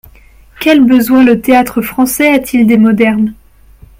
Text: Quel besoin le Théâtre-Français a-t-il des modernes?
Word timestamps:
Quel 0.59 0.83
besoin 0.83 1.23
le 1.23 1.41
Théâtre-Français 1.41 2.29
a-t-il 2.33 2.65
des 2.65 2.79
modernes? 2.79 3.35